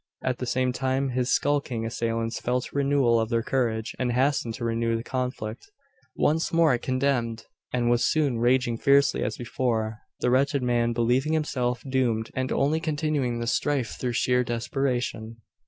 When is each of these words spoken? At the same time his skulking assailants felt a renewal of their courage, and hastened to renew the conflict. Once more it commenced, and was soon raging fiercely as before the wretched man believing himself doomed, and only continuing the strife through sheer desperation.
At 0.23 0.39
the 0.39 0.47
same 0.47 0.73
time 0.73 1.09
his 1.09 1.29
skulking 1.31 1.85
assailants 1.85 2.39
felt 2.39 2.69
a 2.71 2.75
renewal 2.75 3.19
of 3.19 3.29
their 3.29 3.43
courage, 3.43 3.95
and 3.99 4.13
hastened 4.13 4.55
to 4.55 4.65
renew 4.65 4.97
the 4.97 5.03
conflict. 5.03 5.69
Once 6.15 6.51
more 6.51 6.73
it 6.73 6.81
commenced, 6.81 7.45
and 7.71 7.87
was 7.87 8.03
soon 8.03 8.39
raging 8.39 8.79
fiercely 8.79 9.23
as 9.23 9.37
before 9.37 9.99
the 10.19 10.31
wretched 10.31 10.63
man 10.63 10.93
believing 10.93 11.33
himself 11.33 11.83
doomed, 11.87 12.31
and 12.35 12.51
only 12.51 12.79
continuing 12.79 13.37
the 13.37 13.45
strife 13.45 13.91
through 13.99 14.13
sheer 14.13 14.43
desperation. 14.43 15.37